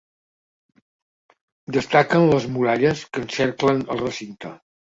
Destaquen 1.77 2.27
les 2.31 2.49
muralles 2.57 3.07
que 3.13 3.25
encerclen 3.27 3.89
el 3.97 4.05
recinte. 4.09 4.57